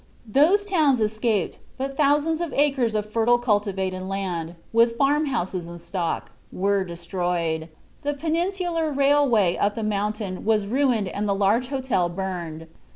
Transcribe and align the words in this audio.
Those 0.25 0.65
towns 0.65 0.99
escaped, 0.99 1.59
but 1.77 1.95
thousands 1.95 2.41
of 2.41 2.51
acres 2.53 2.95
of 2.95 3.05
fertile 3.07 3.37
cultivated 3.37 4.01
land, 4.01 4.55
with 4.73 4.97
farm 4.97 5.27
houses 5.27 5.67
and 5.67 5.79
stock, 5.79 6.31
were 6.51 6.83
destroyed. 6.83 7.69
The 8.01 8.15
peninsular 8.15 8.91
railway 8.91 9.57
up 9.57 9.75
the 9.75 9.83
mountain 9.83 10.43
was 10.43 10.65
ruined 10.65 11.07
and 11.07 11.29
the 11.29 11.35
large 11.35 11.67
hotel 11.67 12.09
burned. 12.09 12.65